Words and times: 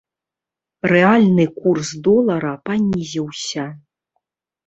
Рэальны 0.91 1.45
курс 1.59 1.91
долара 2.09 2.53
панізіўся. 2.69 3.67